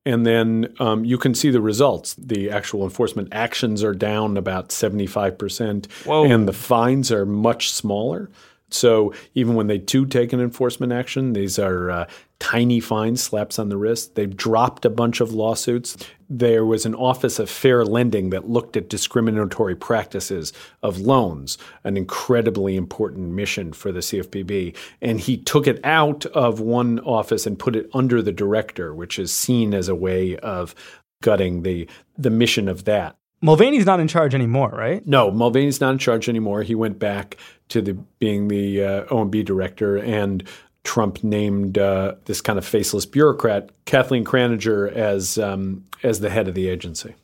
And 0.04 0.26
then 0.26 0.74
um, 0.80 1.04
you 1.04 1.16
can 1.16 1.32
see 1.34 1.50
the 1.50 1.60
results. 1.60 2.14
The 2.14 2.50
actual 2.50 2.82
enforcement 2.82 3.28
actions 3.30 3.84
are 3.84 3.94
down 3.94 4.36
about 4.36 4.70
75%, 4.70 5.86
Whoa. 6.04 6.24
and 6.24 6.48
the 6.48 6.52
fines 6.52 7.12
are 7.12 7.24
much 7.24 7.70
smaller. 7.70 8.28
So 8.72 9.12
even 9.34 9.54
when 9.54 9.66
they 9.66 9.78
do 9.78 10.06
take 10.06 10.32
an 10.32 10.40
enforcement 10.40 10.92
action, 10.92 11.32
these 11.32 11.58
are 11.58 11.90
uh, 11.90 12.06
tiny 12.38 12.80
fines, 12.80 13.22
slaps 13.22 13.58
on 13.58 13.68
the 13.68 13.76
wrist. 13.76 14.14
They've 14.14 14.36
dropped 14.36 14.84
a 14.84 14.90
bunch 14.90 15.20
of 15.20 15.32
lawsuits. 15.32 15.96
There 16.28 16.64
was 16.64 16.84
an 16.84 16.94
Office 16.94 17.38
of 17.38 17.48
Fair 17.48 17.84
Lending 17.84 18.30
that 18.30 18.48
looked 18.48 18.76
at 18.76 18.88
discriminatory 18.88 19.76
practices 19.76 20.52
of 20.82 20.98
loans, 20.98 21.56
an 21.84 21.96
incredibly 21.96 22.76
important 22.76 23.30
mission 23.30 23.72
for 23.72 23.92
the 23.92 24.00
CFPB. 24.00 24.76
And 25.00 25.20
he 25.20 25.36
took 25.36 25.66
it 25.66 25.78
out 25.84 26.26
of 26.26 26.58
one 26.58 26.98
office 27.00 27.46
and 27.46 27.58
put 27.58 27.76
it 27.76 27.88
under 27.94 28.20
the 28.22 28.32
director, 28.32 28.94
which 28.94 29.18
is 29.18 29.32
seen 29.32 29.72
as 29.72 29.88
a 29.88 29.94
way 29.94 30.36
of 30.38 30.74
gutting 31.22 31.62
the, 31.62 31.88
the 32.18 32.30
mission 32.30 32.68
of 32.68 32.84
that. 32.84 33.16
Mulvaney's 33.42 33.84
not 33.84 34.00
in 34.00 34.08
charge 34.08 34.34
anymore, 34.34 34.70
right? 34.70 35.06
No, 35.06 35.30
Mulvaney's 35.30 35.80
not 35.80 35.92
in 35.92 35.98
charge 35.98 36.28
anymore. 36.28 36.62
He 36.62 36.74
went 36.74 36.98
back 36.98 37.36
to 37.68 37.82
the 37.82 37.94
being 38.20 38.48
the 38.48 38.82
uh, 38.82 39.04
OMB 39.06 39.44
director, 39.44 39.96
and 39.96 40.48
Trump 40.84 41.22
named 41.22 41.76
uh, 41.76 42.14
this 42.24 42.40
kind 42.40 42.58
of 42.58 42.64
faceless 42.64 43.04
bureaucrat, 43.04 43.70
Kathleen 43.84 44.24
Kraninger, 44.24 44.90
as 44.92 45.38
um, 45.38 45.84
as 46.02 46.20
the 46.20 46.30
head 46.30 46.48
of 46.48 46.54
the 46.54 46.68
agency. 46.68 47.14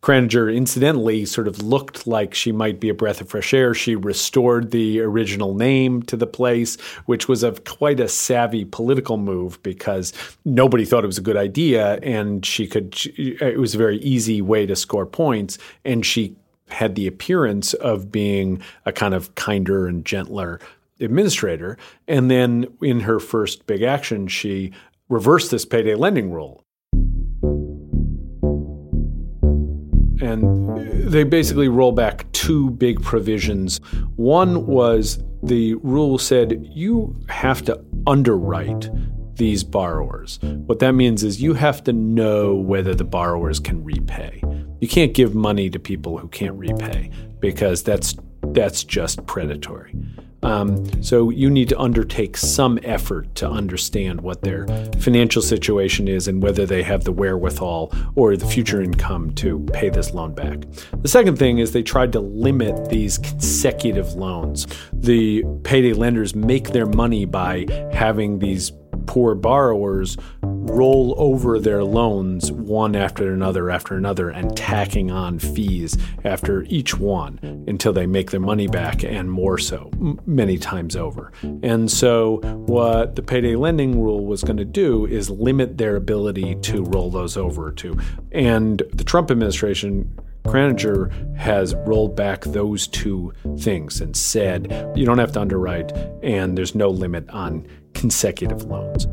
Kraninger, 0.00 0.54
incidentally, 0.54 1.24
sort 1.24 1.48
of 1.48 1.60
looked 1.60 2.06
like 2.06 2.32
she 2.32 2.52
might 2.52 2.78
be 2.78 2.88
a 2.88 2.94
breath 2.94 3.20
of 3.20 3.28
fresh 3.28 3.52
air. 3.52 3.74
She 3.74 3.96
restored 3.96 4.70
the 4.70 5.00
original 5.00 5.54
name 5.54 6.02
to 6.04 6.16
the 6.16 6.26
place, 6.26 6.76
which 7.06 7.26
was 7.26 7.42
a 7.42 7.52
quite 7.52 7.98
a 7.98 8.08
savvy 8.08 8.64
political 8.64 9.16
move 9.16 9.60
because 9.62 10.12
nobody 10.44 10.84
thought 10.84 11.02
it 11.02 11.08
was 11.08 11.18
a 11.18 11.22
good 11.22 11.36
idea, 11.36 11.98
and 12.02 12.46
she 12.46 12.68
could. 12.68 12.96
It 13.16 13.58
was 13.58 13.74
a 13.74 13.78
very 13.78 13.98
easy 13.98 14.40
way 14.40 14.66
to 14.66 14.76
score 14.76 15.06
points, 15.06 15.58
and 15.84 16.06
she 16.06 16.36
had 16.68 16.94
the 16.94 17.06
appearance 17.06 17.74
of 17.74 18.12
being 18.12 18.62
a 18.86 18.92
kind 18.92 19.14
of 19.14 19.34
kinder 19.34 19.88
and 19.88 20.04
gentler 20.04 20.60
administrator. 21.00 21.76
And 22.06 22.30
then 22.30 22.66
in 22.82 23.00
her 23.00 23.18
first 23.18 23.66
big 23.66 23.82
action, 23.82 24.28
she 24.28 24.72
reversed 25.08 25.50
this 25.50 25.64
payday 25.64 25.94
lending 25.94 26.30
rule. 26.30 26.62
And 30.20 31.10
they 31.10 31.24
basically 31.24 31.68
roll 31.68 31.92
back 31.92 32.30
two 32.32 32.70
big 32.70 33.02
provisions. 33.02 33.78
One 34.16 34.66
was 34.66 35.22
the 35.42 35.74
rule 35.74 36.18
said 36.18 36.66
you 36.72 37.16
have 37.28 37.64
to 37.66 37.80
underwrite 38.06 38.90
these 39.36 39.62
borrowers. 39.62 40.38
What 40.42 40.80
that 40.80 40.92
means 40.92 41.22
is 41.22 41.40
you 41.40 41.54
have 41.54 41.82
to 41.84 41.92
know 41.92 42.54
whether 42.56 42.94
the 42.94 43.04
borrowers 43.04 43.60
can 43.60 43.84
repay. 43.84 44.42
You 44.80 44.88
can't 44.88 45.14
give 45.14 45.34
money 45.34 45.70
to 45.70 45.78
people 45.78 46.18
who 46.18 46.28
can't 46.28 46.54
repay 46.54 47.10
because 47.40 47.82
that's 47.82 48.16
that's 48.52 48.84
just 48.84 49.24
predatory. 49.26 49.94
Um, 50.42 51.02
so 51.02 51.30
you 51.30 51.50
need 51.50 51.68
to 51.70 51.78
undertake 51.78 52.36
some 52.36 52.78
effort 52.82 53.34
to 53.36 53.48
understand 53.48 54.20
what 54.20 54.42
their 54.42 54.66
financial 55.00 55.42
situation 55.42 56.08
is 56.08 56.28
and 56.28 56.42
whether 56.42 56.64
they 56.64 56.82
have 56.82 57.04
the 57.04 57.12
wherewithal 57.12 57.92
or 58.14 58.36
the 58.36 58.46
future 58.46 58.80
income 58.80 59.34
to 59.34 59.60
pay 59.72 59.88
this 59.88 60.12
loan 60.14 60.34
back. 60.34 60.60
The 61.02 61.08
second 61.08 61.38
thing 61.38 61.58
is 61.58 61.72
they 61.72 61.82
tried 61.82 62.12
to 62.12 62.20
limit 62.20 62.88
these 62.88 63.18
consecutive 63.18 64.14
loans. 64.14 64.66
The 64.92 65.44
payday 65.64 65.92
lenders 65.92 66.34
make 66.34 66.70
their 66.70 66.86
money 66.86 67.24
by 67.24 67.66
having 67.92 68.38
these 68.38 68.72
poor 69.06 69.34
borrowers 69.34 70.16
roll 70.68 71.14
over 71.18 71.58
their 71.58 71.84
loans 71.84 72.52
one 72.52 72.94
after 72.94 73.32
another 73.32 73.70
after 73.70 73.94
another 73.96 74.30
and 74.30 74.56
tacking 74.56 75.10
on 75.10 75.38
fees 75.38 75.96
after 76.24 76.62
each 76.64 76.96
one 76.96 77.38
until 77.66 77.92
they 77.92 78.06
make 78.06 78.30
their 78.30 78.40
money 78.40 78.66
back 78.66 79.02
and 79.02 79.30
more 79.30 79.58
so 79.58 79.90
many 80.26 80.58
times 80.58 80.96
over. 80.96 81.32
And 81.62 81.90
so 81.90 82.40
what 82.66 83.16
the 83.16 83.22
payday 83.22 83.56
lending 83.56 84.00
rule 84.00 84.26
was 84.26 84.42
going 84.42 84.56
to 84.58 84.64
do 84.64 85.06
is 85.06 85.30
limit 85.30 85.78
their 85.78 85.96
ability 85.96 86.56
to 86.56 86.84
roll 86.84 87.10
those 87.10 87.36
over 87.36 87.72
to. 87.72 87.98
And 88.32 88.82
the 88.92 89.04
Trump 89.04 89.30
administration 89.30 90.18
Kraninger 90.44 91.36
has 91.36 91.74
rolled 91.74 92.16
back 92.16 92.42
those 92.44 92.86
two 92.86 93.32
things 93.58 94.00
and 94.00 94.16
said 94.16 94.92
you 94.96 95.04
don't 95.04 95.18
have 95.18 95.32
to 95.32 95.40
underwrite 95.40 95.92
and 96.22 96.56
there's 96.56 96.74
no 96.74 96.88
limit 96.88 97.28
on 97.30 97.66
consecutive 97.92 98.64
loans. 98.64 99.06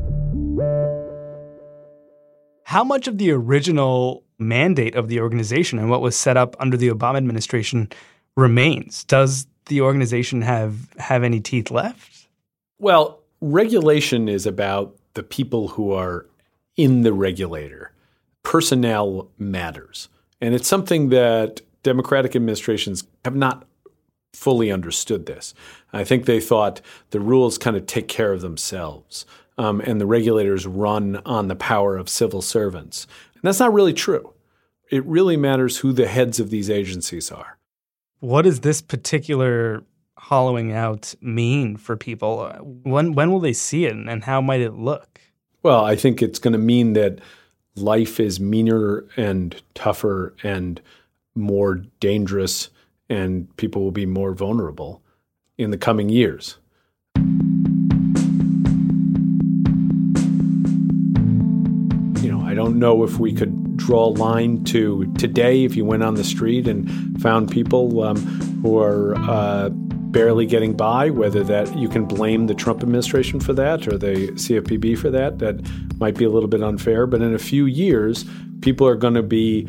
How 2.76 2.84
much 2.84 3.08
of 3.08 3.18
the 3.18 3.32
original 3.32 4.26
mandate 4.38 4.96
of 4.96 5.08
the 5.08 5.22
organization 5.22 5.80
and 5.80 5.90
what 5.90 6.02
was 6.02 6.14
set 6.14 6.36
up 6.36 6.58
under 6.60 6.76
the 6.76 6.90
Obama 6.90 7.16
administration 7.16 7.88
remains? 8.36 9.06
Does 9.06 9.48
the 9.68 9.80
organization 9.80 10.42
have 10.42 10.94
have 10.98 11.24
any 11.24 11.40
teeth 11.40 11.72
left? 11.72 12.28
Well, 12.78 13.22
regulation 13.40 14.28
is 14.28 14.46
about 14.46 14.94
the 15.14 15.24
people 15.24 15.70
who 15.70 15.94
are 15.94 16.26
in 16.76 17.04
the 17.04 17.14
regulator. 17.14 17.94
Personnel 18.44 19.30
matters. 19.38 20.10
And 20.42 20.54
it's 20.54 20.68
something 20.68 21.08
that 21.12 21.62
Democratic 21.82 22.36
administrations 22.36 23.06
have 23.24 23.38
not 23.38 23.66
fully 24.34 24.70
understood 24.70 25.28
this. 25.28 25.54
I 25.94 26.04
think 26.04 26.26
they 26.26 26.42
thought 26.42 26.82
the 27.12 27.22
rules 27.22 27.58
kind 27.58 27.78
of 27.78 27.88
take 27.88 28.10
care 28.10 28.34
of 28.34 28.42
themselves, 28.42 29.26
um, 29.58 29.82
and 29.82 30.00
the 30.00 30.06
regulators 30.06 30.68
run 30.68 31.22
on 31.26 31.48
the 31.48 31.56
power 31.56 31.98
of 31.98 32.10
civil 32.10 32.42
servants. 32.42 33.08
And 33.34 33.44
that's 33.44 33.60
not 33.60 33.74
really 33.74 33.94
true. 33.94 34.34
It 34.92 35.06
really 35.06 35.38
matters 35.38 35.78
who 35.78 35.94
the 35.94 36.08
heads 36.08 36.40
of 36.40 36.50
these 36.50 36.70
agencies 36.70 37.32
are. 37.32 37.58
What 38.20 38.44
does 38.44 38.62
this 38.62 38.82
particular 38.82 39.84
hollowing 40.18 40.72
out 40.72 41.14
mean 41.22 41.78
for 41.78 41.96
people? 41.96 42.48
When 42.84 43.14
when 43.14 43.32
will 43.32 43.40
they 43.40 43.54
see 43.54 43.86
it, 43.86 43.94
and 43.94 44.24
how 44.24 44.42
might 44.42 44.62
it 44.62 44.74
look? 44.74 45.22
Well, 45.64 45.84
I 45.84 45.96
think 45.96 46.22
it's 46.22 46.40
going 46.40 46.54
to 46.54 46.60
mean 46.60 46.94
that 46.94 47.20
life 47.76 48.20
is 48.20 48.40
meaner 48.40 49.06
and 49.18 49.62
tougher 49.74 50.36
and 50.44 50.82
more 51.36 51.76
dangerous, 52.00 52.70
and 53.10 53.56
people 53.58 53.84
will 53.84 53.92
be 53.92 54.06
more 54.06 54.34
vulnerable 54.34 55.02
in 55.58 55.72
the 55.72 55.78
coming 55.78 56.10
years. 56.10 56.58
Don't 62.56 62.80
know 62.80 63.04
if 63.04 63.20
we 63.20 63.34
could 63.34 63.78
draw 63.78 64.06
a 64.06 64.14
line 64.14 64.64
to 64.66 65.12
today 65.18 65.64
if 65.64 65.76
you 65.76 65.86
went 65.86 66.04
on 66.04 66.16
the 66.16 66.24
street 66.24 66.68
and 66.68 67.22
found 67.22 67.52
people 67.52 68.04
um, 68.04 68.18
who 68.62 68.80
are 68.80 69.16
uh, 69.16 69.70
barely 69.70 70.46
getting 70.46 70.74
by, 70.74 71.10
whether 71.10 71.44
that 71.44 71.78
you 71.78 71.90
can 71.90 72.06
blame 72.06 72.48
the 72.48 72.54
Trump 72.54 72.82
administration 72.82 73.40
for 73.40 73.52
that 73.54 73.86
or 73.86 73.98
the 73.98 74.30
CFPB 74.32 74.98
for 74.98 75.10
that. 75.10 75.40
That 75.40 75.62
might 76.00 76.16
be 76.16 76.24
a 76.24 76.30
little 76.30 76.48
bit 76.48 76.64
unfair. 76.64 77.06
But 77.06 77.22
in 77.22 77.34
a 77.34 77.40
few 77.40 77.66
years, 77.66 78.24
people 78.62 78.88
are 78.88 78.96
going 78.96 79.16
to 79.16 79.24
be 79.24 79.64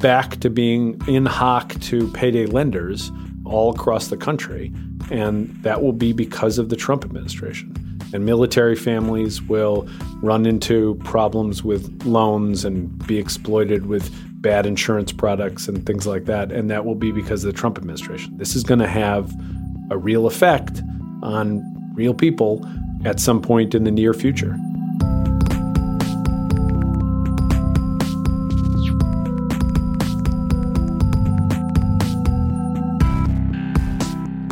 back 0.00 0.40
to 0.40 0.48
being 0.48 1.00
in 1.06 1.26
hock 1.26 1.78
to 1.80 2.08
payday 2.12 2.46
lenders 2.46 3.12
all 3.44 3.74
across 3.74 4.08
the 4.08 4.16
country. 4.16 4.72
And 5.10 5.50
that 5.62 5.82
will 5.82 5.92
be 5.92 6.14
because 6.14 6.58
of 6.58 6.70
the 6.70 6.76
Trump 6.76 7.04
administration. 7.04 7.74
And 8.12 8.24
military 8.24 8.76
families 8.76 9.40
will 9.42 9.88
run 10.22 10.46
into 10.46 10.96
problems 11.04 11.62
with 11.62 12.04
loans 12.04 12.64
and 12.64 13.06
be 13.06 13.18
exploited 13.18 13.86
with 13.86 14.10
bad 14.42 14.66
insurance 14.66 15.12
products 15.12 15.68
and 15.68 15.84
things 15.86 16.06
like 16.06 16.24
that. 16.24 16.50
And 16.50 16.70
that 16.70 16.84
will 16.84 16.94
be 16.94 17.12
because 17.12 17.44
of 17.44 17.52
the 17.52 17.58
Trump 17.58 17.78
administration. 17.78 18.36
This 18.36 18.56
is 18.56 18.62
going 18.62 18.80
to 18.80 18.88
have 18.88 19.32
a 19.90 19.98
real 19.98 20.26
effect 20.26 20.82
on 21.22 21.62
real 21.94 22.14
people 22.14 22.66
at 23.04 23.20
some 23.20 23.40
point 23.40 23.74
in 23.74 23.84
the 23.84 23.90
near 23.90 24.14
future. 24.14 24.56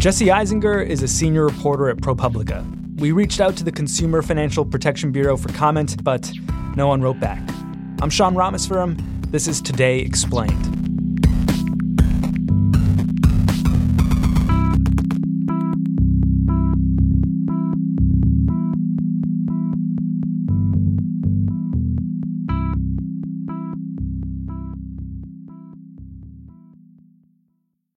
Jesse 0.00 0.26
Eisinger 0.26 0.86
is 0.86 1.02
a 1.02 1.08
senior 1.08 1.44
reporter 1.44 1.88
at 1.88 1.96
ProPublica. 1.96 2.77
We 2.98 3.12
reached 3.12 3.40
out 3.40 3.56
to 3.58 3.64
the 3.64 3.70
Consumer 3.70 4.22
Financial 4.22 4.64
Protection 4.64 5.12
Bureau 5.12 5.36
for 5.36 5.52
comment, 5.52 6.02
but 6.02 6.32
no 6.74 6.88
one 6.88 7.00
wrote 7.00 7.20
back. 7.20 7.40
I'm 8.02 8.10
Sean 8.10 8.34
Rameswaram. 8.34 9.30
This 9.30 9.46
is 9.46 9.60
Today 9.62 10.00
Explained. 10.00 10.67